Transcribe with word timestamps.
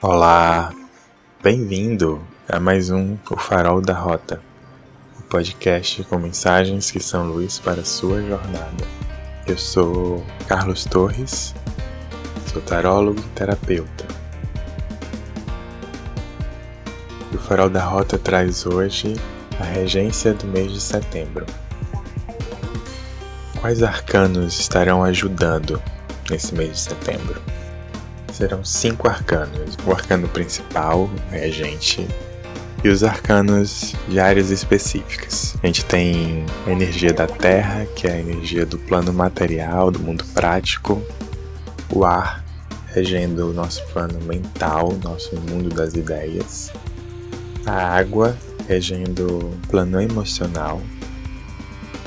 Olá, 0.00 0.72
bem-vindo 1.42 2.24
a 2.48 2.60
mais 2.60 2.88
um 2.88 3.18
O 3.28 3.36
Farol 3.36 3.80
da 3.80 3.94
Rota, 3.94 4.40
o 5.16 5.18
um 5.18 5.22
podcast 5.22 6.04
com 6.04 6.18
mensagens 6.18 6.88
que 6.88 7.00
são 7.00 7.26
luz 7.26 7.58
para 7.58 7.80
a 7.80 7.84
sua 7.84 8.22
jornada. 8.22 8.86
Eu 9.44 9.58
sou 9.58 10.24
Carlos 10.46 10.84
Torres, 10.84 11.52
sou 12.46 12.62
tarólogo 12.62 13.18
e 13.18 13.28
terapeuta. 13.30 14.06
E 17.32 17.34
o 17.34 17.40
Farol 17.40 17.68
da 17.68 17.84
Rota 17.84 18.16
traz 18.16 18.66
hoje 18.66 19.16
a 19.58 19.64
regência 19.64 20.32
do 20.32 20.46
mês 20.46 20.70
de 20.70 20.80
setembro. 20.80 21.44
Quais 23.60 23.82
arcanos 23.82 24.60
estarão 24.60 25.02
ajudando 25.02 25.82
nesse 26.30 26.54
mês 26.54 26.70
de 26.70 26.80
setembro? 26.82 27.57
Serão 28.38 28.64
cinco 28.64 29.08
arcanos: 29.08 29.76
o 29.84 29.90
arcano 29.90 30.28
principal, 30.28 31.10
regente, 31.30 32.06
e 32.84 32.88
os 32.88 33.02
arcanos 33.02 33.94
de 34.08 34.20
áreas 34.20 34.50
específicas. 34.50 35.56
A 35.60 35.66
gente 35.66 35.84
tem 35.84 36.46
a 36.66 36.70
energia 36.70 37.12
da 37.12 37.26
terra, 37.26 37.84
que 37.96 38.06
é 38.06 38.12
a 38.12 38.20
energia 38.20 38.64
do 38.64 38.78
plano 38.78 39.12
material, 39.12 39.90
do 39.90 39.98
mundo 39.98 40.24
prático, 40.32 41.02
o 41.90 42.04
ar, 42.04 42.44
regendo 42.94 43.50
o 43.50 43.52
nosso 43.52 43.84
plano 43.88 44.20
mental, 44.20 44.96
nosso 45.02 45.34
mundo 45.50 45.68
das 45.70 45.94
ideias, 45.94 46.72
a 47.66 47.72
água, 47.72 48.36
regendo 48.68 49.38
o 49.38 49.68
plano 49.68 50.00
emocional, 50.00 50.80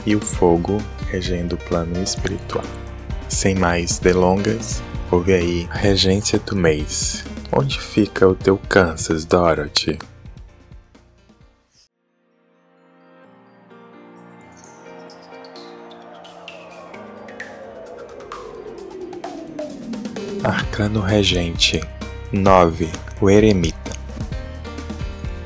e 0.05 0.15
o 0.15 0.21
fogo, 0.21 0.77
regendo 1.09 1.55
o 1.55 1.57
plano 1.57 2.01
espiritual. 2.01 2.63
Sem 3.27 3.55
mais 3.55 3.99
delongas, 3.99 4.81
Ouve 5.11 5.33
aí, 5.33 5.67
Regência 5.69 6.39
do 6.39 6.55
Mês. 6.55 7.25
Onde 7.51 7.77
fica 7.77 8.25
o 8.25 8.33
teu 8.33 8.57
Kansas, 8.57 9.25
Dorothy? 9.25 9.99
Arcano 20.41 21.01
Regente 21.01 21.81
9. 22.31 22.89
O 23.19 23.29
Eremita 23.29 23.91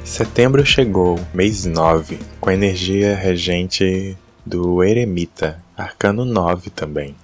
Setembro 0.03 0.63
chegou, 0.63 1.19
mês 1.33 1.66
9, 1.66 2.19
com 2.39 2.52
a 2.52 2.53
energia 2.53 3.16
regente 3.16 4.16
do 4.45 4.83
Eremita, 4.83 5.59
arcano 5.75 6.23
9 6.23 6.69
também. 6.69 7.16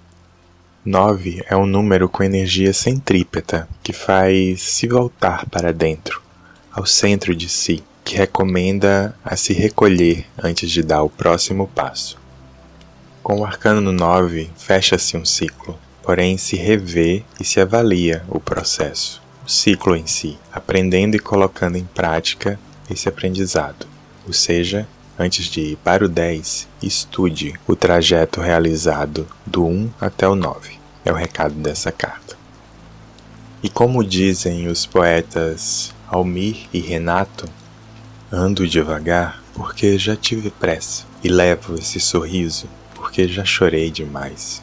9 0.83 1.43
é 1.47 1.55
um 1.55 1.67
número 1.67 2.09
com 2.09 2.23
energia 2.23 2.73
centrípeta 2.73 3.69
que 3.83 3.93
faz 3.93 4.63
se 4.63 4.87
voltar 4.87 5.45
para 5.45 5.71
dentro, 5.71 6.19
ao 6.71 6.87
centro 6.87 7.35
de 7.35 7.47
si, 7.47 7.83
que 8.03 8.15
recomenda 8.15 9.15
a 9.23 9.35
se 9.35 9.53
recolher 9.53 10.25
antes 10.41 10.71
de 10.71 10.81
dar 10.81 11.03
o 11.03 11.09
próximo 11.09 11.67
passo. 11.67 12.17
Com 13.21 13.41
o 13.41 13.45
arcano 13.45 13.91
9, 13.91 14.49
fecha-se 14.57 15.15
um 15.15 15.23
ciclo, 15.23 15.77
porém 16.01 16.35
se 16.35 16.55
revê 16.55 17.23
e 17.39 17.45
se 17.45 17.59
avalia 17.59 18.23
o 18.27 18.39
processo, 18.39 19.21
o 19.45 19.49
ciclo 19.49 19.95
em 19.95 20.07
si, 20.07 20.35
aprendendo 20.51 21.15
e 21.15 21.19
colocando 21.19 21.77
em 21.77 21.85
prática 21.85 22.59
esse 22.89 23.07
aprendizado, 23.07 23.85
ou 24.25 24.33
seja, 24.33 24.87
Antes 25.23 25.45
de 25.45 25.61
ir 25.61 25.75
para 25.75 26.03
o 26.03 26.09
10, 26.09 26.67
estude 26.81 27.53
o 27.67 27.75
trajeto 27.75 28.41
realizado 28.41 29.27
do 29.45 29.63
1 29.63 29.91
até 30.01 30.27
o 30.27 30.33
9. 30.33 30.79
É 31.05 31.11
o 31.11 31.15
recado 31.15 31.53
dessa 31.53 31.91
carta. 31.91 32.35
E 33.61 33.69
como 33.69 34.03
dizem 34.03 34.67
os 34.67 34.87
poetas 34.87 35.93
Almir 36.07 36.67
e 36.73 36.79
Renato, 36.79 37.47
ando 38.31 38.67
devagar 38.67 39.43
porque 39.53 39.95
já 39.95 40.15
tive 40.15 40.49
pressa 40.49 41.05
e 41.23 41.29
levo 41.29 41.75
esse 41.75 41.99
sorriso 41.99 42.67
porque 42.95 43.27
já 43.27 43.45
chorei 43.45 43.91
demais. 43.91 44.59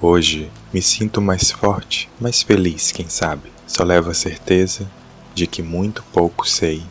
Hoje 0.00 0.48
me 0.72 0.80
sinto 0.80 1.20
mais 1.20 1.50
forte, 1.50 2.08
mais 2.20 2.40
feliz, 2.40 2.92
quem 2.92 3.08
sabe. 3.08 3.50
Só 3.66 3.82
levo 3.82 4.12
a 4.12 4.14
certeza 4.14 4.88
de 5.34 5.44
que 5.44 5.60
muito 5.60 6.04
pouco 6.12 6.48
sei 6.48 6.84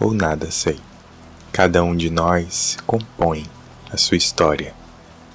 ou 0.00 0.12
nada 0.12 0.50
sei. 0.50 0.85
Cada 1.56 1.82
um 1.82 1.96
de 1.96 2.10
nós 2.10 2.76
compõe 2.86 3.46
a 3.90 3.96
sua 3.96 4.18
história. 4.18 4.74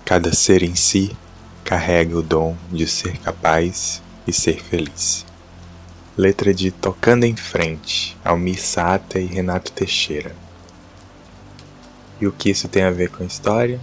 Cada 0.05 0.31
ser 0.31 0.61
em 0.61 0.75
si 0.75 1.17
carrega 1.63 2.15
o 2.15 2.21
dom 2.21 2.55
de 2.71 2.85
ser 2.85 3.17
capaz 3.17 4.03
e 4.27 4.31
ser 4.31 4.61
feliz. 4.61 5.25
Letra 6.15 6.53
de 6.53 6.69
Tocando 6.69 7.23
em 7.23 7.35
Frente, 7.35 8.15
Almir 8.23 8.61
Sata 8.61 9.19
e 9.19 9.25
Renato 9.25 9.71
Teixeira. 9.71 10.31
E 12.21 12.27
o 12.27 12.31
que 12.31 12.51
isso 12.51 12.67
tem 12.67 12.83
a 12.83 12.91
ver 12.91 13.09
com 13.09 13.23
a 13.23 13.25
história? 13.25 13.79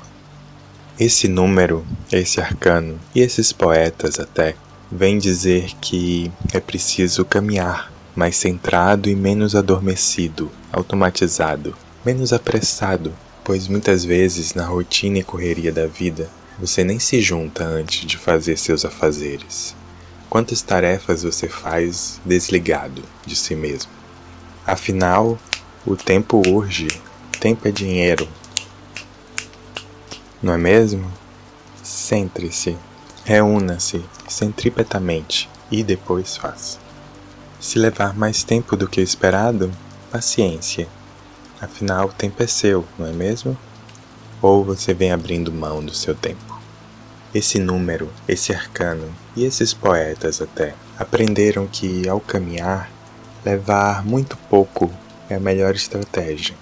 Esse 0.96 1.26
número, 1.26 1.84
esse 2.12 2.40
arcano 2.40 3.00
e 3.16 3.20
esses 3.20 3.52
poetas 3.52 4.20
até 4.20 4.54
vêm 4.92 5.18
dizer 5.18 5.72
que 5.80 6.30
é 6.52 6.60
preciso 6.60 7.24
caminhar 7.24 7.92
mais 8.14 8.36
centrado 8.36 9.10
e 9.10 9.16
menos 9.16 9.56
adormecido, 9.56 10.52
automatizado, 10.72 11.74
menos 12.04 12.32
apressado, 12.32 13.12
pois 13.44 13.68
muitas 13.68 14.04
vezes 14.04 14.54
na 14.54 14.64
rotina 14.64 15.18
e 15.18 15.24
correria 15.24 15.72
da 15.72 15.86
vida 15.86 16.28
você 16.58 16.82
nem 16.82 16.98
se 16.98 17.20
junta 17.20 17.64
antes 17.64 18.04
de 18.04 18.16
fazer 18.16 18.56
seus 18.56 18.84
afazeres. 18.84 19.74
Quantas 20.28 20.60
tarefas 20.60 21.22
você 21.22 21.48
faz 21.48 22.20
desligado 22.24 23.02
de 23.24 23.34
si 23.36 23.54
mesmo? 23.54 23.90
Afinal, 24.66 25.38
o 25.86 25.96
tempo 25.96 26.42
urge, 26.46 26.88
tempo 27.40 27.66
é 27.66 27.70
dinheiro. 27.70 28.28
Não 30.42 30.52
é 30.52 30.58
mesmo? 30.58 31.10
Centre-se, 31.82 32.76
reúna-se 33.24 34.04
centripetamente 34.28 35.48
e 35.70 35.82
depois 35.82 36.36
faça. 36.36 36.78
Se 37.60 37.78
levar 37.78 38.14
mais 38.14 38.42
tempo 38.42 38.76
do 38.76 38.88
que 38.88 39.00
o 39.00 39.04
esperado, 39.04 39.72
paciência 40.10 40.86
Afinal, 41.60 42.06
o 42.06 42.12
tempo 42.12 42.40
é 42.40 42.46
seu, 42.46 42.86
não 42.96 43.06
é 43.06 43.12
mesmo? 43.12 43.58
Ou 44.40 44.64
você 44.64 44.94
vem 44.94 45.10
abrindo 45.10 45.52
mão 45.52 45.84
do 45.84 45.92
seu 45.92 46.14
tempo? 46.14 46.56
Esse 47.34 47.58
número, 47.58 48.08
esse 48.28 48.52
arcano 48.52 49.12
e 49.34 49.44
esses 49.44 49.74
poetas 49.74 50.40
até 50.40 50.76
aprenderam 50.96 51.66
que 51.66 52.08
ao 52.08 52.20
caminhar, 52.20 52.88
levar 53.44 54.06
muito 54.06 54.36
pouco 54.48 54.88
é 55.28 55.34
a 55.34 55.40
melhor 55.40 55.74
estratégia, 55.74 56.54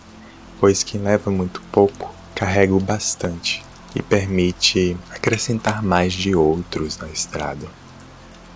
pois 0.59 0.83
quem 0.83 1.03
leva 1.03 1.31
muito 1.31 1.61
pouco 1.71 2.15
carrega 2.35 2.75
o 2.75 2.81
bastante 2.81 3.63
e 3.95 4.01
permite 4.01 4.97
acrescentar 5.11 5.83
mais 5.83 6.15
de 6.15 6.35
outros 6.35 6.97
na 6.97 7.09
estrada, 7.09 7.67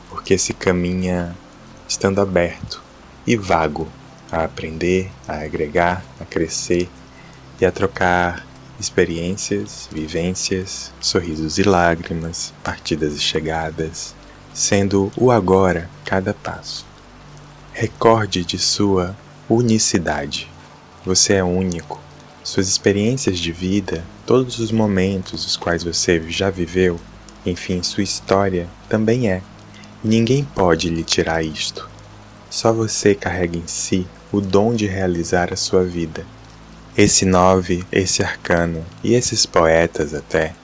porque 0.09 0.39
se 0.39 0.55
caminha 0.55 1.37
estando 1.87 2.19
aberto 2.19 2.83
e 3.27 3.37
vago 3.37 3.87
a 4.31 4.45
aprender, 4.45 5.11
a 5.27 5.41
agregar, 5.41 6.05
a 6.21 6.25
crescer 6.25 6.89
e 7.61 7.67
a 7.67 7.73
trocar 7.73 8.47
experiências, 8.79 9.89
vivências, 9.93 10.93
sorrisos 11.01 11.59
e 11.59 11.63
lágrimas, 11.63 12.55
partidas 12.65 13.15
e 13.15 13.21
chegadas, 13.21 14.15
sendo 14.55 15.13
o 15.17 15.31
agora 15.31 15.89
cada 16.05 16.33
passo. 16.33 16.87
Recorde 17.73 18.45
de 18.45 18.59
sua 18.59 19.15
unicidade. 19.49 20.51
Você 21.05 21.35
é 21.35 21.45
único. 21.45 22.01
Suas 22.43 22.69
experiências 22.69 23.39
de 23.39 23.53
vida, 23.53 24.03
todos 24.25 24.59
os 24.59 24.73
momentos 24.73 25.45
os 25.45 25.57
quais 25.57 25.85
você 25.85 26.21
já 26.31 26.49
viveu, 26.49 26.99
enfim, 27.45 27.83
sua 27.83 28.03
história 28.03 28.67
também 28.89 29.31
é. 29.31 29.43
Ninguém 30.03 30.43
pode 30.43 30.89
lhe 30.89 31.05
tirar 31.05 31.45
isto. 31.45 31.89
Só 32.49 32.73
você 32.73 33.15
carrega 33.15 33.57
em 33.57 33.67
si 33.67 34.07
o 34.33 34.41
dom 34.41 34.75
de 34.75 34.87
realizar 34.87 35.53
a 35.53 35.57
sua 35.57 35.85
vida. 35.85 36.25
Esse 36.97 37.25
nove, 37.25 37.85
esse 37.91 38.23
arcano 38.23 38.85
e 39.03 39.15
esses 39.15 39.47
poetas 39.47 40.15
até 40.15 40.55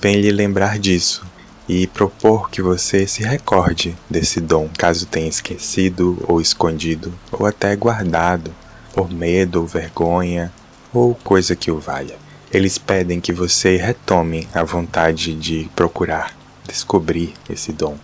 vêm 0.00 0.20
lhe 0.20 0.30
lembrar 0.30 0.78
disso 0.78 1.24
e 1.68 1.86
propor 1.86 2.50
que 2.50 2.60
você 2.60 3.06
se 3.06 3.22
recorde 3.22 3.96
desse 4.08 4.40
dom, 4.40 4.68
caso 4.76 5.06
tenha 5.06 5.28
esquecido 5.28 6.22
ou 6.28 6.40
escondido 6.40 7.12
ou 7.32 7.46
até 7.46 7.74
guardado 7.74 8.54
por 8.92 9.10
medo 9.10 9.60
ou 9.60 9.66
vergonha 9.66 10.52
ou 10.92 11.14
coisa 11.14 11.56
que 11.56 11.70
o 11.70 11.78
valha. 11.78 12.16
Eles 12.52 12.78
pedem 12.78 13.20
que 13.20 13.32
você 13.32 13.76
retome 13.76 14.46
a 14.54 14.62
vontade 14.62 15.34
de 15.34 15.68
procurar, 15.74 16.36
descobrir 16.68 17.34
esse 17.48 17.72
dom, 17.72 17.96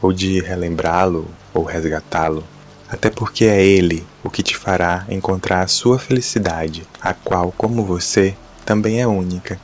ou 0.00 0.12
de 0.12 0.40
relembrá-lo 0.40 1.28
ou 1.54 1.62
resgatá-lo 1.64 2.42
até 2.88 3.10
porque 3.10 3.44
é 3.44 3.62
Ele 3.62 4.04
o 4.28 4.30
que 4.30 4.42
te 4.42 4.54
fará 4.54 5.06
encontrar 5.08 5.62
a 5.62 5.66
sua 5.66 5.98
felicidade, 5.98 6.86
a 7.00 7.14
qual, 7.14 7.50
como 7.56 7.82
você, 7.82 8.36
também 8.62 9.00
é 9.00 9.06
única. 9.06 9.58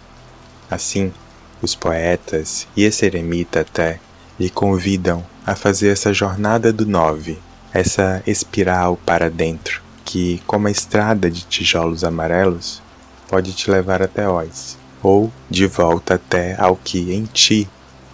Assim, 0.71 1.13
os 1.61 1.75
poetas 1.75 2.67
e 2.75 2.83
esse 2.83 3.05
eremita 3.05 3.61
até 3.61 4.01
lhe 4.41 4.49
convidam 4.49 5.23
a 5.47 5.55
fazer 5.55 5.89
essa 5.89 6.15
jornada 6.15 6.73
do 6.73 6.87
nove, 6.87 7.39
essa 7.75 8.23
espiral 8.27 8.99
para 9.05 9.31
dentro, 9.31 9.83
que, 10.03 10.43
como 10.47 10.67
a 10.67 10.71
estrada 10.71 11.31
de 11.31 11.43
tijolos 11.43 12.03
amarelos, 12.03 12.83
pode 13.29 13.53
te 13.53 13.71
levar 13.71 14.01
até 14.01 14.27
Oz, 14.27 14.79
ou 15.03 15.31
de 15.51 15.67
volta 15.67 16.15
até 16.15 16.59
ao 16.59 16.75
que 16.75 17.13
em 17.13 17.27
ti 17.27 17.69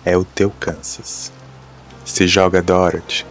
é 0.04 0.16
o 0.16 0.24
teu 0.24 0.50
Kansas. 0.50 1.30
Se 2.04 2.26
joga 2.26 2.60
Dorothy. 2.60 3.24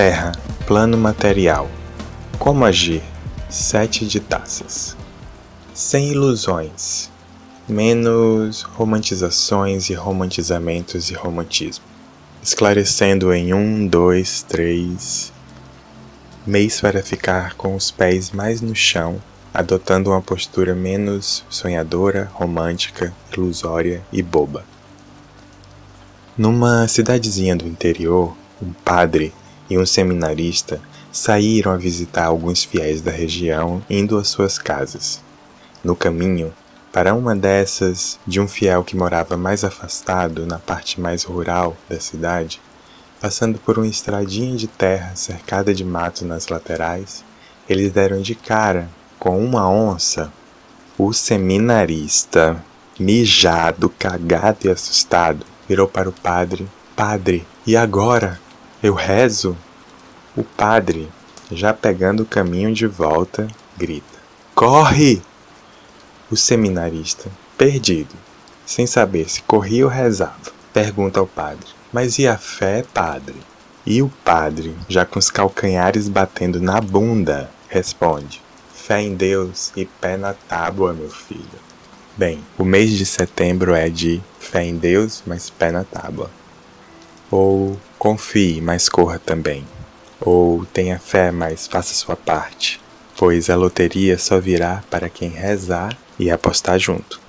Terra, 0.00 0.30
plano 0.64 0.96
material. 0.96 1.68
Como 2.38 2.64
agir? 2.64 3.02
Sete 3.50 4.06
de 4.06 4.20
taças. 4.20 4.96
Sem 5.74 6.12
ilusões, 6.12 7.10
menos 7.68 8.62
romantizações 8.62 9.90
e 9.90 9.94
romantizamentos 9.94 11.10
e 11.10 11.14
romantismo. 11.14 11.84
Esclarecendo 12.40 13.32
em 13.34 13.52
um, 13.52 13.88
dois, 13.88 14.40
três. 14.44 15.32
Mês 16.46 16.80
para 16.80 17.02
ficar 17.02 17.54
com 17.54 17.74
os 17.74 17.90
pés 17.90 18.30
mais 18.30 18.60
no 18.60 18.76
chão, 18.76 19.20
adotando 19.52 20.10
uma 20.10 20.22
postura 20.22 20.76
menos 20.76 21.44
sonhadora, 21.50 22.30
romântica, 22.34 23.12
ilusória 23.36 24.00
e 24.12 24.22
boba. 24.22 24.64
Numa 26.36 26.86
cidadezinha 26.86 27.56
do 27.56 27.66
interior, 27.66 28.36
um 28.62 28.72
padre 28.72 29.32
e 29.68 29.78
um 29.78 29.86
seminarista 29.86 30.80
saíram 31.12 31.72
a 31.72 31.76
visitar 31.76 32.26
alguns 32.26 32.64
fiéis 32.64 33.00
da 33.00 33.10
região 33.10 33.82
indo 33.88 34.18
às 34.18 34.28
suas 34.28 34.58
casas. 34.58 35.20
No 35.82 35.94
caminho, 35.94 36.52
para 36.92 37.14
uma 37.14 37.36
dessas, 37.36 38.18
de 38.26 38.40
um 38.40 38.48
fiel 38.48 38.82
que 38.82 38.96
morava 38.96 39.36
mais 39.36 39.62
afastado, 39.64 40.46
na 40.46 40.58
parte 40.58 41.00
mais 41.00 41.22
rural 41.22 41.76
da 41.88 42.00
cidade, 42.00 42.60
passando 43.20 43.58
por 43.58 43.78
uma 43.78 43.86
estradinha 43.86 44.56
de 44.56 44.66
terra 44.66 45.14
cercada 45.14 45.74
de 45.74 45.84
mato 45.84 46.24
nas 46.24 46.48
laterais, 46.48 47.24
eles 47.68 47.92
deram 47.92 48.20
de 48.20 48.34
cara 48.34 48.88
com 49.18 49.38
uma 49.38 49.68
onça. 49.68 50.32
O 50.96 51.12
seminarista, 51.12 52.62
mijado, 52.98 53.88
cagado 53.98 54.66
e 54.66 54.70
assustado, 54.70 55.44
virou 55.68 55.86
para 55.86 56.08
o 56.08 56.12
padre: 56.12 56.66
Padre, 56.96 57.46
e 57.66 57.76
agora? 57.76 58.40
Eu 58.80 58.94
rezo? 58.94 59.56
O 60.36 60.44
padre, 60.44 61.08
já 61.50 61.74
pegando 61.74 62.22
o 62.22 62.26
caminho 62.26 62.72
de 62.72 62.86
volta, 62.86 63.48
grita: 63.76 64.18
Corre! 64.54 65.20
O 66.30 66.36
seminarista, 66.36 67.28
perdido, 67.56 68.14
sem 68.64 68.86
saber 68.86 69.28
se 69.28 69.42
corria 69.42 69.84
ou 69.84 69.90
rezava, 69.90 70.52
pergunta 70.72 71.18
ao 71.18 71.26
padre: 71.26 71.66
Mas 71.92 72.20
e 72.20 72.28
a 72.28 72.38
fé, 72.38 72.84
padre? 72.94 73.34
E 73.84 74.00
o 74.00 74.08
padre, 74.24 74.76
já 74.88 75.04
com 75.04 75.18
os 75.18 75.28
calcanhares 75.28 76.08
batendo 76.08 76.60
na 76.60 76.80
bunda, 76.80 77.50
responde: 77.68 78.40
Fé 78.72 79.02
em 79.02 79.16
Deus 79.16 79.72
e 79.74 79.86
pé 79.86 80.16
na 80.16 80.34
tábua, 80.34 80.92
meu 80.92 81.10
filho. 81.10 81.42
Bem, 82.16 82.44
o 82.56 82.64
mês 82.64 82.90
de 82.90 83.04
setembro 83.04 83.74
é 83.74 83.88
de 83.88 84.20
fé 84.38 84.64
em 84.64 84.76
Deus, 84.76 85.20
mas 85.26 85.50
pé 85.50 85.72
na 85.72 85.82
tábua. 85.82 86.30
Ou 87.28 87.76
confie, 87.98 88.60
mas 88.60 88.88
corra 88.88 89.18
também. 89.18 89.64
Ou 90.20 90.64
tenha 90.66 90.98
fé, 90.98 91.30
mas 91.30 91.66
faça 91.66 91.94
sua 91.94 92.16
parte. 92.16 92.80
Pois 93.16 93.50
a 93.50 93.56
loteria 93.56 94.16
só 94.16 94.38
virá 94.38 94.82
para 94.88 95.10
quem 95.10 95.28
rezar 95.28 95.98
e 96.18 96.30
apostar 96.30 96.78
junto. 96.78 97.20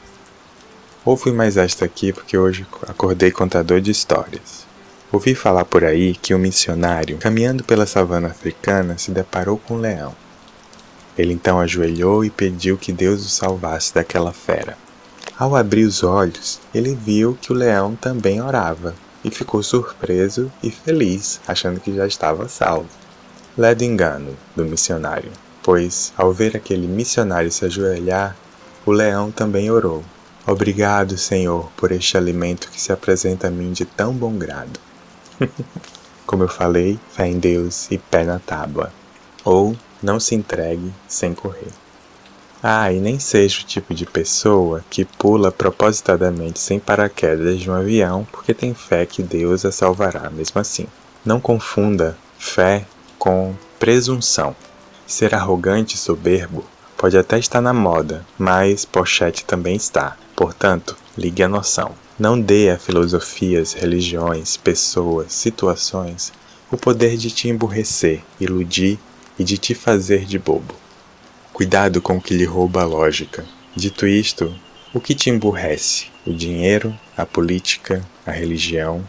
Ouve 1.03 1.31
mais 1.31 1.57
esta 1.57 1.85
aqui 1.85 2.13
porque 2.13 2.37
hoje 2.37 2.67
acordei 2.87 3.31
contador 3.31 3.81
de 3.81 3.89
histórias. 3.89 4.67
Ouvi 5.11 5.33
falar 5.33 5.65
por 5.65 5.83
aí 5.83 6.15
que 6.15 6.35
um 6.35 6.39
missionário, 6.39 7.17
caminhando 7.17 7.63
pela 7.63 7.87
savana 7.87 8.27
africana, 8.27 8.97
se 8.97 9.09
deparou 9.09 9.57
com 9.57 9.75
um 9.75 9.79
leão. 9.79 10.13
Ele 11.17 11.33
então 11.33 11.59
ajoelhou 11.59 12.23
e 12.23 12.29
pediu 12.29 12.77
que 12.77 12.93
Deus 12.93 13.25
o 13.25 13.29
salvasse 13.29 13.93
daquela 13.93 14.31
fera. 14.31 14.77
Ao 15.37 15.55
abrir 15.55 15.85
os 15.85 16.03
olhos, 16.03 16.59
ele 16.75 16.93
viu 16.93 17.37
que 17.41 17.51
o 17.51 17.55
leão 17.55 17.95
também 17.95 18.39
orava 18.41 18.93
e 19.23 19.29
ficou 19.29 19.61
surpreso 19.61 20.51
e 20.63 20.71
feliz, 20.71 21.39
achando 21.47 21.79
que 21.79 21.95
já 21.95 22.07
estava 22.07 22.47
salvo. 22.47 22.89
Ledo 23.57 23.83
engano 23.83 24.37
do 24.55 24.65
missionário, 24.65 25.31
pois, 25.61 26.13
ao 26.17 26.31
ver 26.31 26.55
aquele 26.55 26.87
missionário 26.87 27.51
se 27.51 27.65
ajoelhar, 27.65 28.35
o 28.85 28.91
leão 28.91 29.31
também 29.31 29.69
orou: 29.69 30.03
Obrigado, 30.47 31.17
Senhor, 31.17 31.69
por 31.75 31.91
este 31.91 32.17
alimento 32.17 32.69
que 32.71 32.81
se 32.81 32.91
apresenta 32.91 33.47
a 33.47 33.51
mim 33.51 33.71
de 33.71 33.85
tão 33.85 34.13
bom 34.13 34.37
grado. 34.37 34.79
Como 36.25 36.43
eu 36.43 36.47
falei, 36.47 36.99
fé 37.11 37.27
em 37.27 37.39
Deus 37.39 37.89
e 37.91 37.97
pé 37.97 38.23
na 38.23 38.39
tábua. 38.39 38.91
Ou 39.43 39.75
não 40.01 40.19
se 40.19 40.35
entregue 40.35 40.93
sem 41.07 41.33
correr. 41.33 41.71
Ah, 42.61 42.91
e 42.91 42.99
nem 42.99 43.19
seja 43.19 43.61
o 43.61 43.65
tipo 43.65 43.93
de 43.93 44.05
pessoa 44.05 44.83
que 44.89 45.05
pula 45.05 45.51
propositadamente 45.51 46.59
sem 46.59 46.79
paraquedas 46.79 47.59
de 47.59 47.69
um 47.69 47.73
avião 47.73 48.27
porque 48.31 48.53
tem 48.53 48.73
fé 48.73 49.05
que 49.05 49.23
Deus 49.23 49.63
a 49.63 49.71
salvará 49.71 50.29
mesmo 50.29 50.59
assim. 50.59 50.85
Não 51.25 51.39
confunda 51.39 52.17
fé 52.37 52.85
com 53.17 53.55
presunção. 53.79 54.55
Ser 55.07 55.33
arrogante 55.33 55.95
e 55.95 55.97
soberbo 55.97 56.63
Pode 56.99 57.17
até 57.17 57.39
estar 57.39 57.61
na 57.61 57.71
moda, 57.71 58.25
mas 58.37 58.83
pochete 58.83 59.45
também 59.45 59.73
está. 59.73 60.17
Portanto, 60.35 60.97
ligue 61.17 61.41
a 61.41 61.47
noção. 61.47 61.93
Não 62.19 62.37
dê 62.37 62.69
a 62.69 62.77
filosofias, 62.77 63.71
religiões, 63.71 64.57
pessoas, 64.57 65.31
situações 65.31 66.33
o 66.69 66.75
poder 66.75 67.15
de 67.15 67.31
te 67.31 67.47
emburrecer, 67.47 68.21
iludir 68.37 68.99
e 69.39 69.45
de 69.45 69.57
te 69.57 69.73
fazer 69.73 70.25
de 70.25 70.37
bobo. 70.37 70.75
Cuidado 71.59 72.01
com 72.01 72.15
o 72.15 72.21
que 72.21 72.33
lhe 72.33 72.45
rouba 72.45 72.83
a 72.83 72.85
lógica. 72.85 73.43
Dito 73.75 74.07
isto, 74.07 74.57
o 74.93 74.99
que 75.01 75.13
te 75.13 75.29
emburrece? 75.29 76.05
O 76.25 76.31
dinheiro, 76.31 76.97
a 77.17 77.25
política, 77.25 78.01
a 78.25 78.31
religião, 78.31 79.05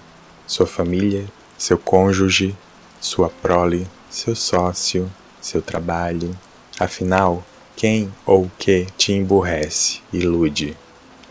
sua 0.49 0.67
família, 0.67 1.25
seu 1.57 1.79
cônjuge, 1.79 2.57
sua 3.01 3.29
prole, 3.29 3.87
seu 4.11 4.35
sócio, 4.35 5.09
seu 5.41 5.63
trabalho. 5.63 6.37
Afinal, 6.77 7.47
quem 7.77 8.13
ou 8.27 8.47
o 8.47 8.53
que 8.59 8.89
te 8.99 9.13
emburrece, 9.13 10.01
ilude. 10.13 10.77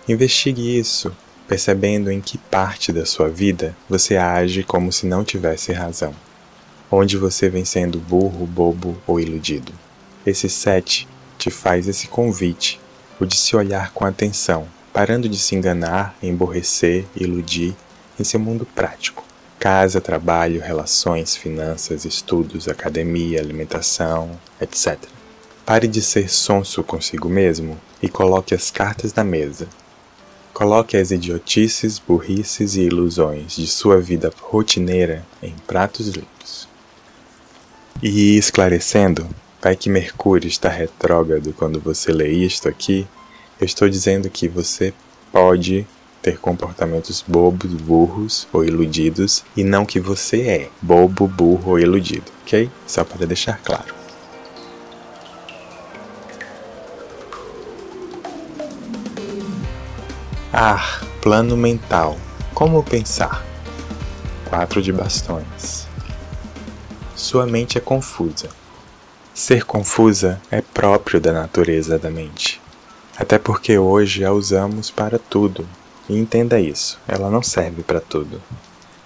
Investigue 0.07 0.79
isso, 0.79 1.13
percebendo 1.49 2.09
em 2.09 2.21
que 2.21 2.37
parte 2.37 2.93
da 2.93 3.05
sua 3.05 3.27
vida 3.27 3.75
você 3.89 4.15
age 4.15 4.63
como 4.63 4.89
se 4.89 5.05
não 5.05 5.25
tivesse 5.25 5.73
razão. 5.73 6.15
Onde 6.89 7.17
você 7.17 7.49
vem 7.49 7.65
sendo 7.65 7.99
burro, 7.99 8.47
bobo 8.47 8.97
ou 9.05 9.19
iludido. 9.19 9.73
Esse 10.29 10.47
sete 10.47 11.07
te 11.39 11.49
faz 11.49 11.87
esse 11.87 12.07
convite, 12.07 12.79
o 13.19 13.25
de 13.25 13.35
se 13.35 13.55
olhar 13.55 13.91
com 13.93 14.05
atenção, 14.05 14.67
parando 14.93 15.27
de 15.27 15.39
se 15.39 15.55
enganar, 15.55 16.15
emborrecer, 16.21 17.03
iludir 17.15 17.75
em 18.19 18.23
seu 18.23 18.39
mundo 18.39 18.63
prático. 18.63 19.25
Casa, 19.57 19.99
trabalho, 19.99 20.61
relações, 20.61 21.35
finanças, 21.35 22.05
estudos, 22.05 22.67
academia, 22.67 23.39
alimentação, 23.39 24.39
etc. 24.61 24.99
Pare 25.65 25.87
de 25.87 25.99
ser 25.99 26.29
sonso 26.29 26.83
consigo 26.83 27.27
mesmo 27.27 27.75
e 27.99 28.07
coloque 28.07 28.53
as 28.53 28.69
cartas 28.69 29.11
na 29.15 29.23
mesa. 29.23 29.67
Coloque 30.53 30.95
as 30.95 31.09
idiotices, 31.09 31.97
burrices 31.97 32.75
e 32.75 32.81
ilusões 32.81 33.55
de 33.55 33.65
sua 33.65 33.99
vida 33.99 34.31
rotineira 34.39 35.25
em 35.41 35.55
pratos 35.65 36.09
limpos. 36.09 36.69
E 38.03 38.37
esclarecendo, 38.37 39.27
vai 39.61 39.75
que 39.75 39.89
Mercúrio 39.89 40.47
está 40.47 40.69
retrógrado 40.69 41.53
quando 41.53 41.79
você 41.79 42.11
lê 42.11 42.29
isto 42.29 42.67
aqui, 42.69 43.07
eu 43.59 43.65
estou 43.65 43.89
dizendo 43.89 44.29
que 44.29 44.47
você 44.47 44.93
pode 45.31 45.85
ter 46.21 46.37
comportamentos 46.37 47.23
bobos, 47.27 47.71
burros 47.73 48.47
ou 48.51 48.63
iludidos 48.63 49.43
e 49.55 49.63
não 49.63 49.85
que 49.85 49.99
você 49.99 50.41
é 50.41 50.69
bobo, 50.81 51.27
burro 51.27 51.71
ou 51.71 51.79
iludido, 51.79 52.31
ok? 52.43 52.69
Só 52.87 53.03
para 53.03 53.25
deixar 53.25 53.59
claro. 53.59 53.95
Ar, 60.51 61.05
plano 61.21 61.55
mental. 61.55 62.17
Como 62.53 62.83
pensar? 62.83 63.45
Quatro 64.49 64.81
de 64.81 64.91
bastões. 64.91 65.87
Sua 67.15 67.45
mente 67.45 67.77
é 67.77 67.81
confusa. 67.81 68.58
Ser 69.39 69.63
confusa 69.63 70.41
é 70.51 70.59
próprio 70.59 71.21
da 71.21 71.31
natureza 71.31 71.97
da 71.97 72.09
mente. 72.09 72.59
Até 73.17 73.39
porque 73.39 73.77
hoje 73.77 74.25
a 74.25 74.33
usamos 74.33 74.91
para 74.91 75.17
tudo. 75.17 75.65
E 76.09 76.17
entenda 76.17 76.59
isso, 76.59 76.99
ela 77.07 77.29
não 77.29 77.41
serve 77.41 77.81
para 77.81 78.01
tudo. 78.01 78.41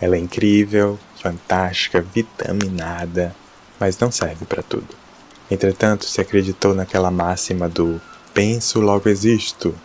Ela 0.01 0.15
é 0.15 0.19
incrível, 0.19 0.97
fantástica, 1.21 2.01
vitaminada, 2.01 3.35
mas 3.79 3.99
não 3.99 4.11
serve 4.11 4.43
para 4.45 4.63
tudo. 4.63 4.87
Entretanto, 5.51 6.05
se 6.05 6.19
acreditou 6.19 6.73
naquela 6.73 7.11
máxima 7.11 7.69
do 7.69 8.01
penso 8.33 8.81
logo 8.81 9.07
existo, 9.09 9.75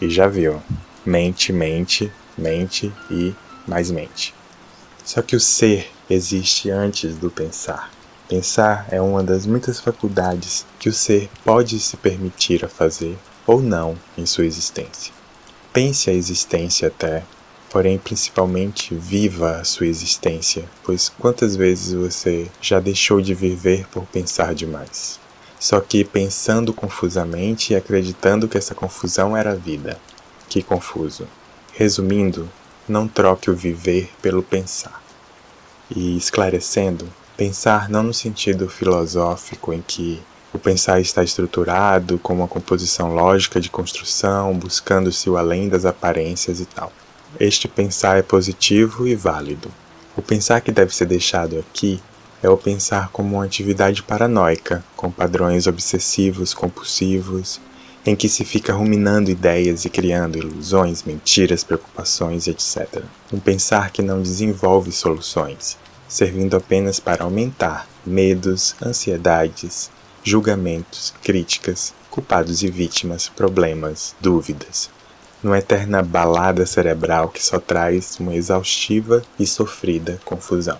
E 0.00 0.08
já 0.08 0.26
viu. 0.26 0.62
Mente, 1.04 1.52
mente, 1.52 2.10
mente 2.38 2.90
e 3.10 3.34
mais 3.68 3.90
mente. 3.90 4.34
Só 5.04 5.20
que 5.20 5.36
o 5.36 5.40
ser 5.40 5.92
existe 6.08 6.70
antes 6.70 7.16
do 7.16 7.30
pensar. 7.30 7.99
Pensar 8.30 8.86
é 8.92 9.00
uma 9.00 9.24
das 9.24 9.44
muitas 9.44 9.80
faculdades 9.80 10.64
que 10.78 10.88
o 10.88 10.92
ser 10.92 11.28
pode 11.44 11.80
se 11.80 11.96
permitir 11.96 12.64
a 12.64 12.68
fazer 12.68 13.18
ou 13.44 13.60
não 13.60 13.96
em 14.16 14.24
sua 14.24 14.44
existência. 14.44 15.12
Pense 15.72 16.08
a 16.08 16.12
existência 16.12 16.86
até, 16.86 17.24
porém 17.70 17.98
principalmente 17.98 18.94
viva 18.94 19.56
a 19.56 19.64
sua 19.64 19.88
existência, 19.88 20.64
pois 20.84 21.08
quantas 21.08 21.56
vezes 21.56 21.92
você 21.92 22.48
já 22.62 22.78
deixou 22.78 23.20
de 23.20 23.34
viver 23.34 23.84
por 23.88 24.04
pensar 24.04 24.54
demais? 24.54 25.18
Só 25.58 25.80
que 25.80 26.04
pensando 26.04 26.72
confusamente 26.72 27.72
e 27.72 27.76
acreditando 27.76 28.46
que 28.46 28.56
essa 28.56 28.76
confusão 28.76 29.36
era 29.36 29.54
a 29.54 29.56
vida. 29.56 29.98
Que 30.48 30.62
confuso. 30.62 31.26
Resumindo, 31.72 32.48
não 32.86 33.08
troque 33.08 33.50
o 33.50 33.56
viver 33.56 34.08
pelo 34.22 34.40
pensar. 34.40 35.02
E 35.90 36.16
esclarecendo, 36.16 37.12
pensar 37.40 37.88
não 37.88 38.02
no 38.02 38.12
sentido 38.12 38.68
filosófico 38.68 39.72
em 39.72 39.80
que 39.80 40.20
o 40.52 40.58
pensar 40.58 41.00
está 41.00 41.24
estruturado 41.24 42.18
com 42.18 42.34
uma 42.34 42.46
composição 42.46 43.14
lógica 43.14 43.58
de 43.58 43.70
construção, 43.70 44.52
buscando-se 44.52 45.30
o 45.30 45.38
além 45.38 45.66
das 45.66 45.86
aparências 45.86 46.60
e 46.60 46.66
tal. 46.66 46.92
Este 47.40 47.66
pensar 47.66 48.18
é 48.18 48.22
positivo 48.22 49.08
e 49.08 49.14
válido. 49.14 49.72
O 50.14 50.20
pensar 50.20 50.60
que 50.60 50.70
deve 50.70 50.94
ser 50.94 51.06
deixado 51.06 51.58
aqui 51.58 51.98
é 52.42 52.50
o 52.50 52.58
pensar 52.58 53.08
como 53.08 53.36
uma 53.36 53.44
atividade 53.46 54.02
paranoica, 54.02 54.84
com 54.94 55.10
padrões 55.10 55.66
obsessivos, 55.66 56.52
compulsivos, 56.52 57.58
em 58.04 58.14
que 58.14 58.28
se 58.28 58.44
fica 58.44 58.74
ruminando 58.74 59.30
ideias 59.30 59.86
e 59.86 59.88
criando 59.88 60.36
ilusões, 60.36 61.04
mentiras, 61.04 61.64
preocupações, 61.64 62.46
etc. 62.46 63.02
Um 63.32 63.40
pensar 63.40 63.92
que 63.92 64.02
não 64.02 64.20
desenvolve 64.20 64.92
soluções, 64.92 65.78
servindo 66.10 66.56
apenas 66.56 66.98
para 66.98 67.22
aumentar 67.22 67.88
medos, 68.04 68.74
ansiedades, 68.84 69.88
julgamentos, 70.24 71.14
críticas, 71.22 71.94
culpados 72.10 72.64
e 72.64 72.68
vítimas, 72.68 73.28
problemas, 73.28 74.16
dúvidas. 74.20 74.90
Numa 75.40 75.58
eterna 75.58 76.02
balada 76.02 76.66
cerebral 76.66 77.28
que 77.28 77.42
só 77.42 77.60
traz 77.60 78.18
uma 78.18 78.34
exaustiva 78.34 79.22
e 79.38 79.46
sofrida 79.46 80.20
confusão. 80.24 80.78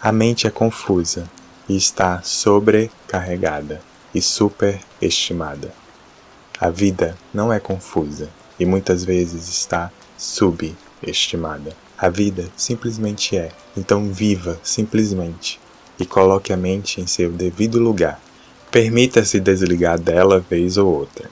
A 0.00 0.12
mente 0.12 0.46
é 0.46 0.50
confusa 0.50 1.28
e 1.66 1.74
está 1.74 2.20
sobrecarregada 2.22 3.80
e 4.14 4.20
superestimada. 4.20 5.72
A 6.60 6.68
vida 6.68 7.16
não 7.32 7.50
é 7.50 7.58
confusa 7.58 8.28
e 8.60 8.66
muitas 8.66 9.02
vezes 9.02 9.48
está 9.48 9.90
subestimada. 10.18 11.85
A 11.98 12.10
vida 12.10 12.46
simplesmente 12.56 13.36
é, 13.36 13.50
então 13.76 14.12
viva 14.12 14.60
simplesmente 14.62 15.58
e 15.98 16.04
coloque 16.04 16.52
a 16.52 16.56
mente 16.56 17.00
em 17.00 17.06
seu 17.06 17.32
devido 17.32 17.78
lugar. 17.78 18.20
Permita-se 18.70 19.40
desligar 19.40 19.98
dela 19.98 20.44
vez 20.50 20.76
ou 20.76 20.92
outra. 20.92 21.30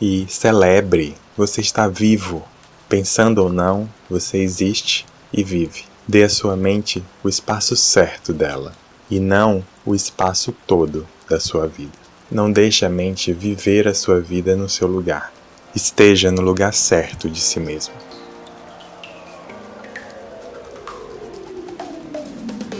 E 0.00 0.26
celebre, 0.28 1.14
você 1.36 1.62
está 1.62 1.88
vivo. 1.88 2.44
Pensando 2.88 3.38
ou 3.38 3.50
não, 3.50 3.88
você 4.08 4.38
existe 4.38 5.06
e 5.32 5.42
vive. 5.42 5.84
Dê 6.06 6.24
à 6.24 6.28
sua 6.28 6.56
mente 6.56 7.02
o 7.24 7.28
espaço 7.28 7.74
certo 7.74 8.32
dela 8.32 8.72
e 9.10 9.18
não 9.18 9.64
o 9.84 9.94
espaço 9.94 10.54
todo 10.66 11.06
da 11.28 11.40
sua 11.40 11.66
vida. 11.66 11.92
Não 12.30 12.52
deixe 12.52 12.84
a 12.84 12.90
mente 12.90 13.32
viver 13.32 13.88
a 13.88 13.94
sua 13.94 14.20
vida 14.20 14.54
no 14.54 14.68
seu 14.68 14.86
lugar. 14.86 15.32
Esteja 15.74 16.30
no 16.30 16.42
lugar 16.42 16.74
certo 16.74 17.30
de 17.30 17.40
si 17.40 17.58
mesmo. 17.58 17.94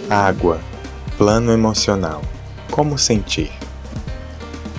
Água, 0.09 0.61
plano 1.19 1.51
emocional. 1.51 2.23
Como 2.71 2.97
sentir? 2.97 3.51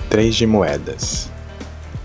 Três 0.08 0.34
de 0.34 0.46
moedas. 0.46 1.28